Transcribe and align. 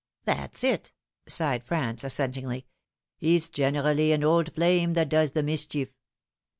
"That's 0.25 0.63
it," 0.63 0.93
sighed 1.27 1.63
Franz 1.63 2.03
assentingly." 2.03 2.65
It's 3.21 3.49
generally 3.49 4.11
an 4.13 4.23
old 4.23 4.51
flame 4.55 4.93
that 4.93 5.09
does 5.09 5.33
the 5.33 5.43
mischief. 5.43 5.89